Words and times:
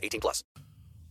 18 0.00 0.20
plus. 0.20 0.44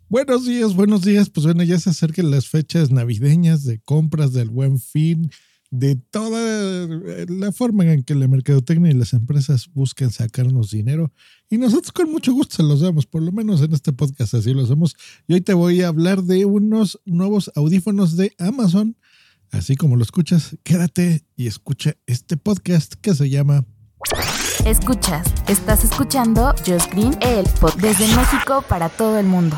Buenos 0.09 0.45
días, 0.45 0.73
buenos 0.73 1.03
días. 1.03 1.30
Pues 1.30 1.45
bueno, 1.45 1.61
ya 1.63 1.77
se 1.77 1.91
acercan 1.91 2.31
las 2.31 2.47
fechas 2.47 2.89
navideñas 2.89 3.63
de 3.63 3.80
compras 3.80 4.34
del 4.34 4.49
buen 4.49 4.80
fin, 4.80 5.30
de 5.70 5.97
toda 5.97 6.88
la 7.27 7.52
forma 7.52 7.85
en 7.85 8.03
que 8.03 8.16
la 8.16 8.27
mercadotecnia 8.27 8.89
y 8.89 8.95
las 8.95 9.13
empresas 9.13 9.70
buscan 9.71 10.09
sacarnos 10.09 10.71
dinero. 10.71 11.13
Y 11.47 11.59
nosotros 11.59 11.91
con 11.91 12.11
mucho 12.11 12.33
gusto 12.33 12.55
se 12.55 12.63
los 12.63 12.81
damos, 12.81 13.05
por 13.05 13.21
lo 13.21 13.31
menos 13.31 13.61
en 13.61 13.71
este 13.71 13.94
podcast 13.94 14.33
así 14.33 14.52
lo 14.52 14.63
hacemos. 14.63 14.95
Y 15.27 15.33
hoy 15.33 15.41
te 15.41 15.53
voy 15.53 15.83
a 15.83 15.89
hablar 15.89 16.23
de 16.23 16.45
unos 16.45 16.99
nuevos 17.05 17.52
audífonos 17.55 18.17
de 18.17 18.33
Amazon. 18.39 18.97
Así 19.52 19.75
como 19.75 19.95
lo 19.95 20.02
escuchas, 20.02 20.58
quédate 20.63 21.23
y 21.35 21.45
escucha 21.45 21.95
este 22.08 22.35
podcast 22.35 22.95
que 22.95 23.13
se 23.13 23.30
llama 23.30 23.63
Escuchas, 24.66 25.26
estás 25.48 25.86
escuchando 25.86 26.54
Just 26.66 26.91
Green, 26.91 27.17
el 27.22 27.45
podcast 27.59 27.80
desde 27.80 28.16
México 28.16 28.63
para 28.67 28.90
todo 28.90 29.17
el 29.17 29.26
mundo. 29.26 29.55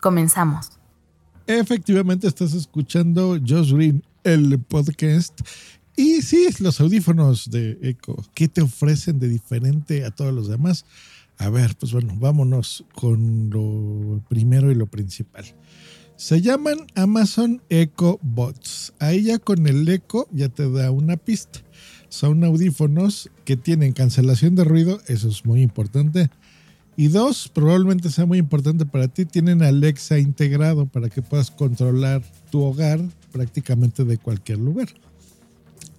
Comenzamos. 0.00 0.70
Efectivamente, 1.46 2.26
estás 2.26 2.52
escuchando 2.52 3.38
Josh 3.46 3.72
Green, 3.72 4.02
el 4.24 4.58
podcast. 4.58 5.40
Y 5.96 6.22
sí, 6.22 6.48
los 6.58 6.80
audífonos 6.80 7.48
de 7.50 7.78
Echo, 7.80 8.16
¿qué 8.34 8.48
te 8.48 8.60
ofrecen 8.60 9.20
de 9.20 9.28
diferente 9.28 10.04
a 10.04 10.10
todos 10.10 10.34
los 10.34 10.48
demás? 10.48 10.84
A 11.38 11.48
ver, 11.48 11.76
pues 11.76 11.92
bueno, 11.92 12.14
vámonos 12.16 12.84
con 12.94 13.50
lo 13.50 14.20
primero 14.28 14.72
y 14.72 14.74
lo 14.74 14.86
principal. 14.86 15.44
Se 16.16 16.40
llaman 16.40 16.78
Amazon 16.96 17.62
Echo 17.68 18.18
Bots. 18.22 18.92
Ahí 18.98 19.22
ya 19.22 19.38
con 19.38 19.66
el 19.68 19.88
Echo 19.88 20.26
ya 20.32 20.48
te 20.48 20.68
da 20.68 20.90
una 20.90 21.16
pista. 21.16 21.60
Son 22.08 22.42
audífonos 22.44 23.30
que 23.44 23.56
tienen 23.56 23.92
cancelación 23.92 24.54
de 24.54 24.64
ruido, 24.64 25.00
eso 25.06 25.28
es 25.28 25.44
muy 25.44 25.62
importante. 25.62 26.30
Y 26.96 27.08
dos, 27.08 27.48
probablemente 27.48 28.10
sea 28.10 28.26
muy 28.26 28.38
importante 28.38 28.84
para 28.84 29.08
ti, 29.08 29.24
tienen 29.24 29.62
Alexa 29.62 30.18
integrado 30.18 30.86
para 30.86 31.08
que 31.08 31.22
puedas 31.22 31.50
controlar 31.50 32.22
tu 32.50 32.62
hogar 32.62 33.00
prácticamente 33.30 34.04
de 34.04 34.18
cualquier 34.18 34.58
lugar. 34.58 34.88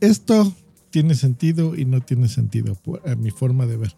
Esto 0.02 0.53
tiene 0.89 1.15
sentido 1.15 1.75
y 1.75 1.85
no 1.85 2.02
tiene 2.02 2.27
sentido, 2.27 2.77
a 3.05 3.15
mi 3.15 3.31
forma 3.31 3.65
de 3.65 3.77
ver. 3.77 3.95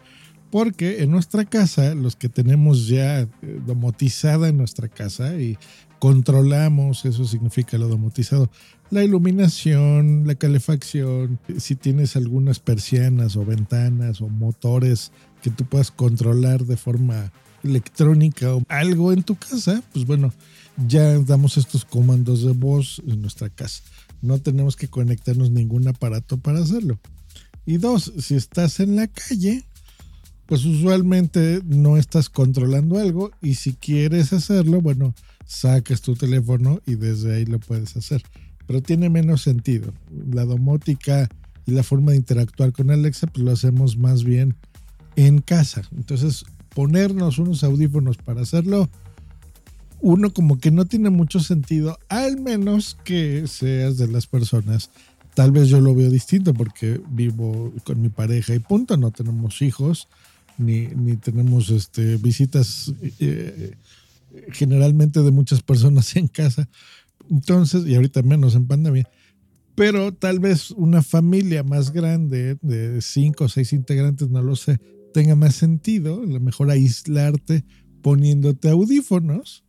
Porque 0.52 1.02
en 1.02 1.10
nuestra 1.10 1.46
casa, 1.46 1.94
los 1.94 2.14
que 2.14 2.28
tenemos 2.28 2.86
ya 2.86 3.20
eh, 3.20 3.28
domotizada 3.66 4.48
en 4.48 4.58
nuestra 4.58 4.86
casa 4.86 5.34
y 5.40 5.56
controlamos, 5.98 7.06
eso 7.06 7.24
significa 7.24 7.78
lo 7.78 7.88
domotizado, 7.88 8.50
la 8.90 9.02
iluminación, 9.02 10.26
la 10.26 10.34
calefacción, 10.34 11.40
si 11.56 11.74
tienes 11.74 12.16
algunas 12.16 12.58
persianas 12.58 13.36
o 13.36 13.46
ventanas 13.46 14.20
o 14.20 14.28
motores 14.28 15.10
que 15.40 15.48
tú 15.48 15.64
puedas 15.64 15.90
controlar 15.90 16.66
de 16.66 16.76
forma 16.76 17.32
electrónica 17.64 18.54
o 18.54 18.62
algo 18.68 19.10
en 19.14 19.22
tu 19.22 19.36
casa, 19.36 19.82
pues 19.94 20.04
bueno, 20.04 20.34
ya 20.86 21.18
damos 21.20 21.56
estos 21.56 21.86
comandos 21.86 22.42
de 22.42 22.52
voz 22.52 23.00
en 23.06 23.22
nuestra 23.22 23.48
casa. 23.48 23.82
No 24.20 24.38
tenemos 24.38 24.76
que 24.76 24.88
conectarnos 24.88 25.50
ningún 25.50 25.88
aparato 25.88 26.36
para 26.36 26.58
hacerlo. 26.58 27.00
Y 27.64 27.78
dos, 27.78 28.12
si 28.18 28.34
estás 28.34 28.80
en 28.80 28.96
la 28.96 29.06
calle, 29.06 29.64
pues 30.46 30.64
usualmente 30.64 31.60
no 31.64 31.96
estás 31.96 32.28
controlando 32.28 32.98
algo 32.98 33.30
y 33.40 33.54
si 33.54 33.72
quieres 33.74 34.32
hacerlo, 34.32 34.80
bueno, 34.80 35.14
sacas 35.46 36.00
tu 36.02 36.14
teléfono 36.14 36.80
y 36.86 36.94
desde 36.96 37.36
ahí 37.36 37.46
lo 37.46 37.58
puedes 37.58 37.96
hacer 37.96 38.22
pero 38.66 38.82
tiene 38.82 39.10
menos 39.10 39.42
sentido. 39.42 39.92
La 40.30 40.44
domótica 40.44 41.28
y 41.66 41.72
la 41.72 41.82
forma 41.82 42.12
de 42.12 42.18
interactuar 42.18 42.72
con 42.72 42.90
Alexa, 42.90 43.26
pues 43.26 43.44
lo 43.44 43.52
hacemos 43.52 43.96
más 43.96 44.24
bien 44.24 44.56
en 45.16 45.40
casa. 45.40 45.82
Entonces, 45.94 46.44
ponernos 46.74 47.38
unos 47.38 47.62
audífonos 47.64 48.16
para 48.16 48.42
hacerlo, 48.42 48.88
uno 50.00 50.32
como 50.32 50.58
que 50.58 50.70
no 50.70 50.86
tiene 50.86 51.10
mucho 51.10 51.40
sentido, 51.40 51.98
al 52.08 52.40
menos 52.40 52.96
que 53.04 53.46
seas 53.46 53.98
de 53.98 54.08
las 54.08 54.26
personas. 54.26 54.90
Tal 55.34 55.50
vez 55.50 55.68
yo 55.68 55.80
lo 55.80 55.94
veo 55.94 56.10
distinto 56.10 56.52
porque 56.52 57.00
vivo 57.10 57.72
con 57.84 58.00
mi 58.00 58.08
pareja 58.08 58.54
y 58.54 58.58
punto, 58.58 58.96
no 58.96 59.10
tenemos 59.10 59.62
hijos, 59.62 60.08
ni, 60.62 60.86
ni 60.88 61.16
tenemos 61.16 61.70
este, 61.70 62.16
visitas 62.16 62.92
eh, 63.18 63.74
generalmente 64.52 65.22
de 65.22 65.30
muchas 65.30 65.62
personas 65.62 66.14
en 66.16 66.28
casa. 66.28 66.68
Entonces, 67.30 67.86
y 67.86 67.94
ahorita 67.94 68.22
menos 68.22 68.54
en 68.54 68.66
pandemia, 68.66 69.08
pero 69.74 70.12
tal 70.12 70.38
vez 70.40 70.70
una 70.70 71.02
familia 71.02 71.62
más 71.62 71.92
grande 71.92 72.58
de 72.60 73.00
cinco 73.00 73.44
o 73.44 73.48
seis 73.48 73.72
integrantes, 73.72 74.28
no 74.28 74.42
lo 74.42 74.56
sé, 74.56 74.80
tenga 75.12 75.36
más 75.36 75.54
sentido, 75.54 76.22
a 76.22 76.26
lo 76.26 76.40
mejor 76.40 76.70
aislarte 76.70 77.64
poniéndote 78.02 78.68
audífonos 78.68 79.64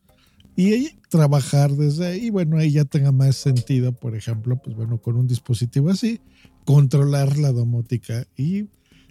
y 0.55 0.89
trabajar 1.09 1.71
desde 1.71 2.07
ahí, 2.07 2.29
bueno, 2.29 2.57
ahí 2.57 2.71
ya 2.71 2.85
tenga 2.85 3.11
más 3.11 3.35
sentido, 3.35 3.91
por 3.93 4.15
ejemplo, 4.15 4.59
pues 4.61 4.75
bueno, 4.75 4.99
con 4.99 5.15
un 5.15 5.27
dispositivo 5.27 5.89
así, 5.89 6.19
controlar 6.65 7.37
la 7.37 7.51
domótica 7.51 8.25
y 8.35 8.65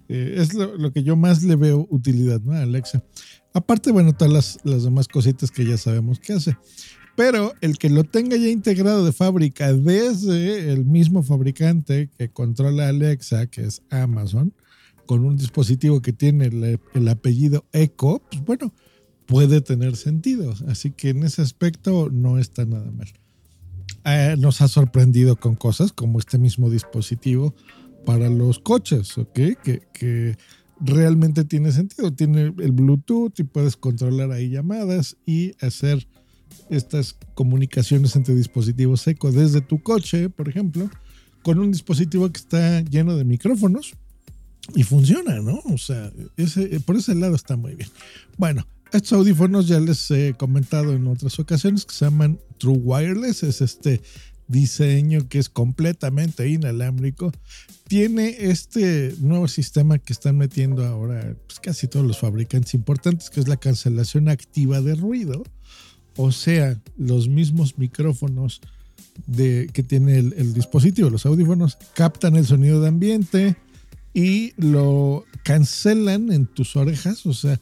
eh, 0.08 0.34
es 0.38 0.54
lo, 0.54 0.92
que 0.92 1.02
yo 1.02 1.16
más 1.16 1.42
le 1.42 1.56
veo 1.56 1.86
utilidad, 1.90 2.40
¿no? 2.40 2.52
Alexa. 2.52 3.02
Aparte, 3.54 3.92
bueno, 3.92 4.12
todas 4.12 4.32
las, 4.32 4.58
las 4.64 4.84
demás 4.84 5.08
cositas 5.08 5.50
que 5.50 5.64
ya 5.64 5.76
sabemos 5.76 6.18
que 6.18 6.32
hace. 6.34 6.56
Pero 7.16 7.52
el 7.60 7.76
que 7.78 7.90
lo 7.90 8.04
tenga 8.04 8.36
ya 8.36 8.48
integrado 8.48 9.04
de 9.04 9.12
fábrica 9.12 9.72
desde 9.72 10.72
el 10.72 10.86
mismo 10.86 11.22
fabricante 11.22 12.08
que 12.16 12.30
controla 12.30 12.88
Alexa, 12.88 13.46
que 13.46 13.64
es 13.64 13.82
Amazon, 13.90 14.54
con 15.04 15.24
un 15.24 15.36
dispositivo 15.36 16.00
que 16.00 16.12
tiene 16.12 16.46
el, 16.46 17.08
apellido 17.08 17.66
Echo, 17.72 18.22
pues 18.30 18.44
bueno, 18.44 18.72
puede 19.26 19.60
tener 19.60 19.96
sentido. 19.96 20.54
Así 20.69 20.90
que 20.90 21.10
en 21.10 21.24
ese 21.24 21.42
aspecto 21.42 22.08
no 22.10 22.38
está 22.38 22.64
nada 22.64 22.90
mal. 22.90 23.12
Eh, 24.04 24.36
nos 24.38 24.62
ha 24.62 24.69
sorprendido 24.69 25.36
con 25.36 25.54
cosas 25.54 25.92
como 25.92 26.19
este 26.19 26.38
mismo 26.38 26.70
dispositivo 26.70 27.54
para 28.04 28.28
los 28.28 28.58
coches, 28.58 29.16
¿ok? 29.18 29.34
Que, 29.62 29.82
que 29.92 30.36
realmente 30.80 31.44
tiene 31.44 31.72
sentido. 31.72 32.12
Tiene 32.12 32.52
el 32.58 32.72
Bluetooth 32.72 33.38
y 33.38 33.44
puedes 33.44 33.76
controlar 33.76 34.32
ahí 34.32 34.50
llamadas 34.50 35.16
y 35.26 35.52
hacer 35.64 36.06
estas 36.70 37.16
comunicaciones 37.34 38.16
entre 38.16 38.34
dispositivos 38.34 39.06
eco 39.06 39.32
desde 39.32 39.60
tu 39.60 39.82
coche, 39.82 40.28
por 40.28 40.48
ejemplo, 40.48 40.90
con 41.42 41.58
un 41.58 41.72
dispositivo 41.72 42.30
que 42.30 42.38
está 42.38 42.82
lleno 42.82 43.16
de 43.16 43.24
micrófonos 43.24 43.94
y 44.74 44.82
funciona, 44.82 45.40
¿no? 45.40 45.60
O 45.64 45.78
sea, 45.78 46.12
ese, 46.36 46.80
por 46.80 46.96
ese 46.96 47.14
lado 47.14 47.34
está 47.34 47.56
muy 47.56 47.74
bien. 47.74 47.88
Bueno, 48.38 48.66
estos 48.92 49.12
audífonos 49.12 49.66
ya 49.66 49.80
les 49.80 50.10
he 50.10 50.34
comentado 50.34 50.92
en 50.92 51.06
otras 51.06 51.38
ocasiones 51.38 51.84
que 51.84 51.94
se 51.94 52.04
llaman 52.04 52.38
True 52.58 52.78
Wireless, 52.78 53.42
es 53.42 53.60
este 53.60 54.02
diseño 54.48 55.28
que 55.28 55.38
es 55.38 55.48
completamente 55.48 56.48
inalámbrico. 56.48 57.32
Tiene 57.88 58.36
este 58.38 59.14
nuevo 59.20 59.48
sistema 59.48 59.98
que 59.98 60.12
están 60.12 60.38
metiendo 60.38 60.84
ahora 60.86 61.36
pues, 61.47 61.60
casi 61.60 61.88
todos 61.88 62.06
los 62.06 62.19
fabricantes 62.19 62.75
importantes, 62.75 63.31
que 63.31 63.41
es 63.41 63.48
la 63.48 63.56
cancelación 63.56 64.28
activa 64.28 64.81
de 64.81 64.94
ruido 64.94 65.42
o 66.17 66.32
sea, 66.32 66.78
los 66.96 67.28
mismos 67.28 67.78
micrófonos 67.78 68.61
de, 69.26 69.69
que 69.72 69.82
tiene 69.82 70.19
el, 70.19 70.55
dispositivo, 70.55 71.11
los 71.11 71.26
audífonos, 71.26 71.78
captan 71.94 72.37
el 72.37 72.46
sonido 72.46 72.81
de 72.81 72.88
ambiente 72.88 73.56
y 74.14 74.52
lo 74.56 75.25
cancelan 75.43 76.32
en 76.32 76.46
tus 76.46 76.76
orejas, 76.76 77.25
o 77.26 77.32
sea, 77.32 77.61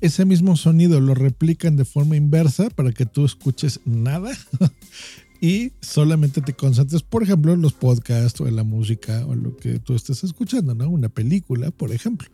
ese 0.00 0.24
mismo 0.24 0.56
sonido 0.56 1.00
lo 1.00 1.14
replican 1.14 1.76
de 1.76 1.84
forma 1.84 2.16
inversa 2.16 2.68
para 2.70 2.92
que 2.92 3.06
tú 3.06 3.24
escuches 3.24 3.80
nada 3.84 4.30
y 5.44 5.72
solamente 5.82 6.40
te 6.40 6.54
concentres, 6.54 7.02
por 7.02 7.22
ejemplo, 7.22 7.52
en 7.52 7.60
los 7.60 7.74
podcasts 7.74 8.40
o 8.40 8.48
en 8.48 8.56
la 8.56 8.64
música 8.64 9.26
o 9.26 9.34
en 9.34 9.42
lo 9.42 9.54
que 9.56 9.78
tú 9.78 9.94
estés 9.94 10.24
escuchando, 10.24 10.74
¿no? 10.74 10.88
Una 10.88 11.10
película, 11.10 11.70
por 11.70 11.92
ejemplo 11.92 12.28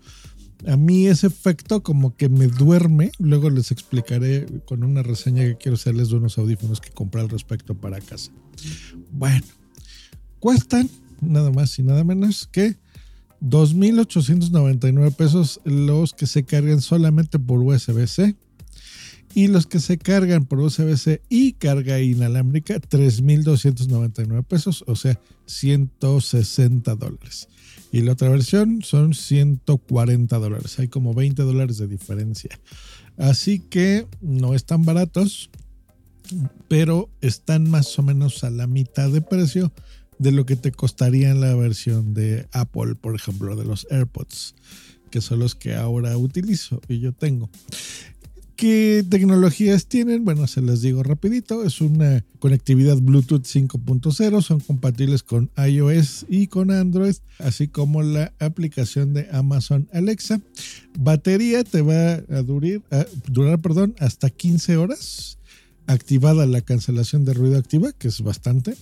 a 0.66 0.76
mí 0.76 1.06
ese 1.06 1.26
efecto 1.26 1.82
como 1.82 2.16
que 2.16 2.28
me 2.28 2.46
duerme. 2.46 3.12
Luego 3.18 3.50
les 3.50 3.70
explicaré 3.70 4.46
con 4.66 4.84
una 4.84 5.02
reseña 5.02 5.42
que 5.44 5.56
quiero 5.56 5.76
hacerles 5.76 6.10
de 6.10 6.16
unos 6.16 6.38
audífonos 6.38 6.80
que 6.80 6.90
compré 6.90 7.22
al 7.22 7.28
respecto 7.28 7.74
para 7.74 7.98
casa. 8.00 8.30
Bueno, 9.10 9.46
cuestan 10.38 10.90
nada 11.20 11.50
más 11.50 11.78
y 11.78 11.82
nada 11.82 12.04
menos 12.04 12.46
que 12.46 12.76
2.899 13.40 15.14
pesos 15.14 15.60
los 15.64 16.12
que 16.12 16.26
se 16.26 16.44
cargan 16.44 16.82
solamente 16.82 17.38
por 17.38 17.60
USB-C. 17.60 18.36
Y 19.34 19.46
los 19.48 19.66
que 19.66 19.78
se 19.78 19.96
cargan 19.96 20.44
por 20.44 20.58
USB-C 20.60 21.22
y 21.28 21.52
carga 21.52 22.00
inalámbrica, 22.00 22.80
3.299 22.80 24.44
pesos, 24.44 24.84
o 24.86 24.96
sea, 24.96 25.20
160 25.46 26.94
dólares. 26.96 27.48
Y 27.92 28.02
la 28.02 28.12
otra 28.12 28.28
versión 28.28 28.82
son 28.82 29.14
140 29.14 30.38
dólares. 30.38 30.78
Hay 30.78 30.88
como 30.88 31.14
20 31.14 31.42
dólares 31.42 31.78
de 31.78 31.88
diferencia. 31.88 32.58
Así 33.16 33.58
que 33.58 34.06
no 34.20 34.54
están 34.54 34.84
baratos, 34.84 35.50
pero 36.68 37.10
están 37.20 37.68
más 37.68 37.98
o 37.98 38.02
menos 38.02 38.44
a 38.44 38.50
la 38.50 38.66
mitad 38.66 39.10
de 39.10 39.20
precio 39.20 39.72
de 40.18 40.32
lo 40.32 40.46
que 40.46 40.56
te 40.56 40.70
costaría 40.70 41.30
en 41.30 41.40
la 41.40 41.54
versión 41.54 42.14
de 42.14 42.46
Apple, 42.52 42.94
por 42.94 43.14
ejemplo, 43.14 43.56
de 43.56 43.64
los 43.64 43.86
AirPods, 43.90 44.54
que 45.10 45.20
son 45.20 45.40
los 45.40 45.54
que 45.54 45.74
ahora 45.74 46.16
utilizo 46.16 46.80
y 46.88 47.00
yo 47.00 47.12
tengo. 47.12 47.50
¿Qué 48.60 49.02
tecnologías 49.08 49.86
tienen? 49.86 50.26
Bueno, 50.26 50.46
se 50.46 50.60
las 50.60 50.82
digo 50.82 51.02
rapidito. 51.02 51.64
Es 51.64 51.80
una 51.80 52.26
conectividad 52.40 52.98
Bluetooth 52.98 53.46
5.0. 53.46 54.42
Son 54.42 54.60
compatibles 54.60 55.22
con 55.22 55.50
iOS 55.56 56.26
y 56.28 56.46
con 56.48 56.70
Android, 56.70 57.14
así 57.38 57.68
como 57.68 58.02
la 58.02 58.34
aplicación 58.38 59.14
de 59.14 59.30
Amazon 59.32 59.88
Alexa. 59.94 60.42
Batería 60.98 61.64
te 61.64 61.80
va 61.80 62.16
a 62.16 62.42
durar, 62.42 63.60
perdón, 63.60 63.94
hasta 63.98 64.28
15 64.28 64.76
horas. 64.76 65.38
Activada 65.86 66.44
la 66.44 66.60
cancelación 66.60 67.24
de 67.24 67.32
ruido 67.32 67.56
activa, 67.56 67.92
que 67.92 68.08
es 68.08 68.20
bastante. 68.20 68.76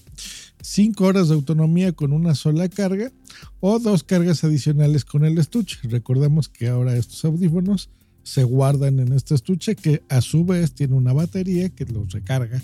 5 0.61 1.05
horas 1.05 1.29
de 1.29 1.35
autonomía 1.35 1.93
con 1.93 2.13
una 2.13 2.35
sola 2.35 2.69
carga 2.69 3.13
o 3.61 3.79
dos 3.79 4.03
cargas 4.03 4.43
adicionales 4.43 5.05
con 5.05 5.25
el 5.25 5.39
estuche. 5.39 5.79
Recordemos 5.85 6.49
que 6.49 6.67
ahora 6.67 6.97
estos 6.97 7.25
audífonos 7.25 7.91
se 8.29 8.45
guardan 8.45 8.99
en 8.99 9.15
este 9.15 9.35
estuche 9.35 9.75
que 9.75 10.03
a 10.11 10.21
su 10.21 10.45
vez 10.45 10.73
tiene 10.73 10.95
una 10.95 11.15
batería 11.15 11.71
que 11.71 11.87
los 11.87 12.13
recarga. 12.13 12.61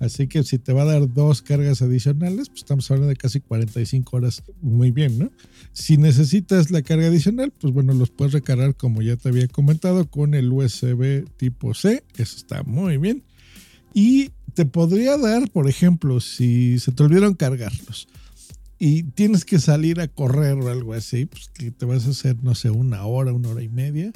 Así 0.00 0.26
que 0.26 0.42
si 0.42 0.58
te 0.58 0.72
va 0.72 0.82
a 0.82 0.86
dar 0.86 1.12
dos 1.12 1.42
cargas 1.42 1.82
adicionales, 1.82 2.48
pues 2.48 2.62
estamos 2.62 2.90
hablando 2.90 3.08
de 3.08 3.16
casi 3.16 3.40
45 3.40 4.16
horas. 4.16 4.42
Muy 4.62 4.90
bien, 4.90 5.18
¿no? 5.18 5.30
Si 5.74 5.98
necesitas 5.98 6.70
la 6.70 6.80
carga 6.80 7.08
adicional, 7.08 7.52
pues 7.60 7.74
bueno, 7.74 7.92
los 7.92 8.08
puedes 8.08 8.32
recargar 8.32 8.74
como 8.74 9.02
ya 9.02 9.16
te 9.16 9.28
había 9.28 9.46
comentado 9.48 10.06
con 10.06 10.32
el 10.32 10.50
USB 10.50 11.26
tipo 11.36 11.74
C. 11.74 12.02
Eso 12.16 12.36
está 12.38 12.62
muy 12.62 12.96
bien. 12.96 13.22
Y 13.92 14.30
te 14.54 14.64
podría 14.64 15.18
dar, 15.18 15.50
por 15.50 15.68
ejemplo, 15.68 16.20
si 16.20 16.78
se 16.78 16.90
te 16.90 17.02
olvidaron 17.02 17.34
cargarlos 17.34 18.08
y 18.78 19.02
tienes 19.02 19.44
que 19.44 19.58
salir 19.58 20.00
a 20.00 20.08
correr 20.08 20.54
o 20.54 20.70
algo 20.70 20.94
así, 20.94 21.26
pues 21.26 21.50
que 21.52 21.70
te 21.70 21.84
vas 21.84 22.06
a 22.06 22.10
hacer, 22.10 22.42
no 22.42 22.54
sé, 22.54 22.70
una 22.70 23.04
hora, 23.04 23.34
una 23.34 23.50
hora 23.50 23.62
y 23.62 23.68
media 23.68 24.10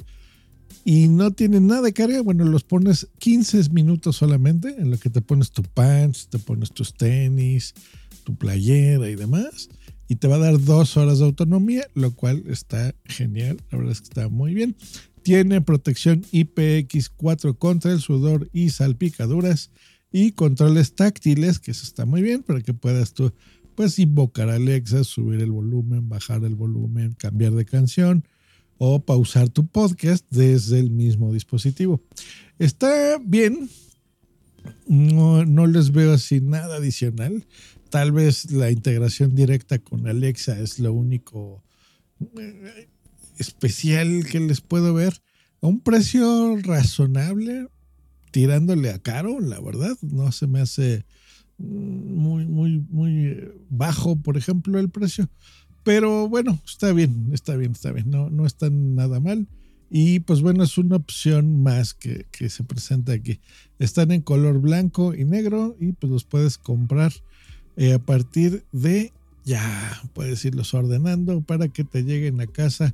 y 0.89 1.09
no 1.09 1.31
tienen 1.31 1.67
nada 1.67 1.81
de 1.81 1.91
carga, 1.91 2.21
bueno, 2.21 2.45
los 2.45 2.63
pones 2.63 3.09
15 3.19 3.71
minutos 3.71 4.15
solamente 4.15 4.73
en 4.79 4.89
lo 4.89 4.97
que 4.97 5.09
te 5.09 5.19
pones 5.19 5.51
tu 5.51 5.61
pants, 5.61 6.29
te 6.29 6.39
pones 6.39 6.71
tus 6.71 6.93
tenis, 6.93 7.73
tu 8.23 8.37
playera 8.37 9.09
y 9.09 9.15
demás. 9.15 9.67
Y 10.07 10.15
te 10.15 10.29
va 10.29 10.37
a 10.37 10.39
dar 10.39 10.63
dos 10.63 10.95
horas 10.95 11.19
de 11.19 11.25
autonomía, 11.25 11.85
lo 11.93 12.15
cual 12.15 12.41
está 12.47 12.95
genial. 13.03 13.57
La 13.69 13.79
verdad 13.79 13.91
es 13.91 13.99
que 13.99 14.05
está 14.05 14.29
muy 14.29 14.53
bien. 14.53 14.77
Tiene 15.23 15.59
protección 15.59 16.21
IPX4 16.31 17.57
contra 17.57 17.91
el 17.91 17.99
sudor 17.99 18.49
y 18.53 18.69
salpicaduras 18.69 19.71
y 20.09 20.31
controles 20.31 20.95
táctiles, 20.95 21.59
que 21.59 21.71
eso 21.71 21.83
está 21.83 22.05
muy 22.05 22.21
bien 22.21 22.43
para 22.43 22.61
que 22.61 22.73
puedas 22.73 23.11
tú 23.11 23.33
pues 23.75 23.99
invocar 23.99 24.49
a 24.49 24.55
Alexa, 24.55 25.03
subir 25.03 25.41
el 25.41 25.51
volumen, 25.51 26.07
bajar 26.07 26.45
el 26.45 26.55
volumen, 26.55 27.11
cambiar 27.19 27.51
de 27.55 27.65
canción 27.65 28.23
o 28.77 29.03
pausar 29.03 29.49
tu 29.49 29.67
podcast 29.67 30.25
desde 30.29 30.79
el 30.79 30.91
mismo 30.91 31.33
dispositivo. 31.33 32.01
Está 32.59 33.17
bien, 33.23 33.69
no, 34.87 35.45
no 35.45 35.67
les 35.67 35.91
veo 35.91 36.13
así 36.13 36.41
nada 36.41 36.77
adicional. 36.77 37.45
Tal 37.89 38.11
vez 38.11 38.51
la 38.51 38.71
integración 38.71 39.35
directa 39.35 39.79
con 39.79 40.07
Alexa 40.07 40.59
es 40.59 40.79
lo 40.79 40.93
único 40.93 41.63
eh, 42.37 42.89
especial 43.37 44.25
que 44.29 44.39
les 44.39 44.61
puedo 44.61 44.93
ver. 44.93 45.21
A 45.61 45.67
un 45.67 45.79
precio 45.79 46.57
razonable, 46.57 47.67
tirándole 48.31 48.91
a 48.91 48.99
caro, 48.99 49.39
la 49.39 49.59
verdad. 49.59 49.97
No 50.01 50.31
se 50.31 50.47
me 50.47 50.59
hace 50.59 51.05
muy, 51.57 52.45
muy, 52.45 52.85
muy 52.89 53.51
bajo, 53.69 54.15
por 54.21 54.37
ejemplo, 54.37 54.79
el 54.79 54.89
precio. 54.89 55.29
Pero 55.87 56.27
bueno, 56.27 56.59
está 56.65 56.91
bien, 56.91 57.29
está 57.31 57.55
bien, 57.55 57.71
está 57.71 57.93
bien. 57.93 58.11
No, 58.11 58.29
no 58.29 58.45
está 58.45 58.69
nada 58.69 59.21
mal. 59.21 59.47
Y 59.89 60.19
pues 60.19 60.41
bueno, 60.41 60.65
es 60.65 60.77
una 60.77 60.97
opción 60.97 61.63
más 61.63 61.93
que, 61.93 62.25
que, 62.29 62.49
se 62.49 62.65
presenta 62.65 63.13
aquí. 63.13 63.39
Están 63.79 64.11
en 64.11 64.21
color 64.21 64.59
blanco 64.59 65.15
y 65.15 65.23
negro 65.23 65.77
y 65.79 65.93
pues 65.93 66.11
los 66.11 66.25
puedes 66.25 66.57
comprar 66.57 67.13
eh, 67.77 67.93
a 67.93 67.99
partir 67.99 68.65
de 68.73 69.13
ya, 69.45 70.01
puedes 70.13 70.43
irlos 70.43 70.73
ordenando 70.73 71.39
para 71.39 71.69
que 71.69 71.85
te 71.85 72.03
lleguen 72.03 72.41
a 72.41 72.47
casa 72.47 72.93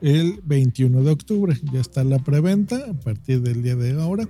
el 0.00 0.40
21 0.42 1.02
de 1.02 1.10
octubre. 1.10 1.60
Ya 1.74 1.80
está 1.82 2.04
la 2.04 2.20
preventa 2.20 2.86
a 2.88 2.94
partir 2.94 3.42
del 3.42 3.62
día 3.62 3.76
de 3.76 4.00
ahora. 4.00 4.26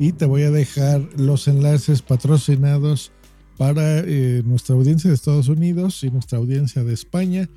Y 0.00 0.10
te 0.10 0.26
voy 0.26 0.42
a 0.42 0.50
dejar 0.50 1.00
los 1.16 1.46
enlaces 1.46 2.02
patrocinados 2.02 3.12
para 3.56 4.00
eh, 4.00 4.42
nuestra 4.44 4.74
audiencia 4.74 5.08
de 5.08 5.14
Estados 5.14 5.48
Unidos 5.48 6.02
y 6.04 6.10
nuestra 6.10 6.38
audiencia 6.38 6.84
de 6.84 6.92
España. 6.92 7.48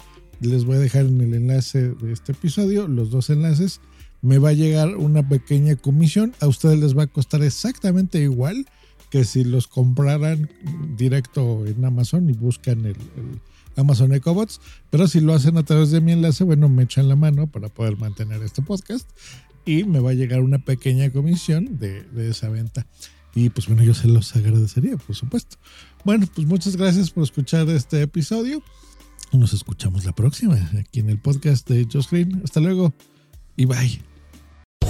Les 0.42 0.66
voy 0.66 0.78
a 0.78 0.80
dejar 0.80 1.06
en 1.06 1.22
el 1.22 1.34
enlace 1.34 1.90
de 1.90 2.12
este 2.12 2.34
episodio 2.34 2.88
los 2.88 3.10
dos 3.10 3.30
enlaces. 3.30 3.80
Me 4.22 4.38
va 4.38 4.50
a 4.50 4.54
llegar 4.54 4.96
una 4.98 5.28
pequeña 5.28 5.76
comisión. 5.76 6.34
A 6.40 6.48
ustedes 6.48 6.80
les 6.80 6.98
va 6.98 7.04
a 7.04 7.08
costar 7.08 7.44
exactamente 7.44 8.20
igual 8.20 8.66
que 9.10 9.24
si 9.24 9.44
los 9.44 9.68
compraran 9.68 10.50
directo 10.98 11.66
en 11.66 11.86
Amazon 11.86 12.30
y 12.30 12.34
buscan 12.34 12.80
el, 12.80 12.96
el 12.96 13.40
Amazon 13.76 14.14
EcoBots. 14.14 14.60
Pero 14.90 15.08
si 15.08 15.22
lo 15.22 15.34
hacen 15.34 15.58
a 15.58 15.64
través 15.64 15.92
de 15.92 16.02
mi 16.02 16.12
enlace, 16.12 16.44
bueno, 16.44 16.70
me 16.70 16.84
echan 16.84 17.08
la 17.08 17.16
mano 17.16 17.48
para 17.48 17.70
poder 17.70 17.98
mantener 17.98 18.42
este 18.44 18.62
podcast 18.62 19.10
y 19.66 19.84
me 19.84 20.00
va 20.00 20.12
a 20.12 20.14
llegar 20.14 20.42
una 20.42 20.60
pequeña 20.60 21.10
comisión 21.12 21.78
de, 21.80 22.04
de 22.04 22.30
esa 22.30 22.50
venta. 22.50 22.86
Y 23.36 23.50
pues 23.50 23.68
bueno, 23.68 23.84
yo 23.84 23.94
se 23.94 24.08
los 24.08 24.36
agradecería, 24.36 24.96
por 24.98 25.16
supuesto. 25.16 25.58
Bueno, 26.06 26.26
pues 26.34 26.48
muchas 26.48 26.78
gracias 26.78 27.12
por 27.12 27.24
escuchar 27.24 27.70
este 27.70 28.02
episodio. 28.02 28.64
Nos 29.34 29.54
escuchamos 29.54 30.06
la 30.06 30.14
próxima 30.14 30.56
aquí 30.80 31.02
en 31.02 31.10
el 31.10 31.20
podcast 31.20 31.68
de 31.70 31.86
Josh 31.92 32.08
Green. 32.10 32.42
Hasta 32.44 32.62
luego 32.62 32.94
y 33.58 33.66
bye. 33.66 34.15